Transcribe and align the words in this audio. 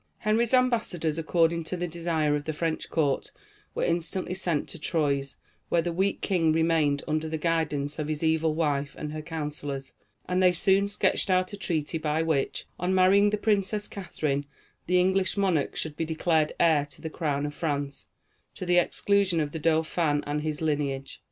Henry's 0.17 0.51
ambassadors, 0.51 1.19
according 1.19 1.63
to 1.65 1.77
the 1.77 1.85
desire 1.87 2.35
of 2.35 2.45
the 2.45 2.53
French 2.53 2.89
court, 2.89 3.31
were 3.75 3.83
instantly 3.83 4.33
sent 4.33 4.67
to 4.69 4.79
Troyes 4.79 5.37
where 5.69 5.83
the 5.83 5.93
weak 5.93 6.21
king 6.21 6.51
remained 6.51 7.03
under 7.07 7.29
the 7.29 7.37
guidance 7.37 7.99
of 7.99 8.07
his 8.07 8.23
evil 8.23 8.55
wife 8.55 8.95
and 8.97 9.11
her 9.13 9.21
counsellors 9.21 9.93
and 10.27 10.41
they 10.41 10.53
soon 10.53 10.87
sketched 10.87 11.29
out 11.29 11.53
a 11.53 11.55
treaty 11.57 11.99
by 11.99 12.23
which, 12.23 12.65
on 12.79 12.95
marrying 12.95 13.29
the 13.29 13.37
Princess 13.37 13.87
Catharine, 13.87 14.47
the 14.87 14.99
English 14.99 15.37
monarch 15.37 15.75
should 15.75 15.95
be 15.95 16.03
declared 16.05 16.53
heir 16.59 16.83
to 16.87 16.99
the 17.03 17.11
crown 17.11 17.45
of 17.45 17.53
France, 17.53 18.07
to 18.55 18.65
the 18.65 18.79
exclusion 18.79 19.39
of 19.39 19.51
the 19.51 19.59
Dauphin 19.59 20.23
and 20.25 20.41
his 20.41 20.63
lineage. 20.63 21.19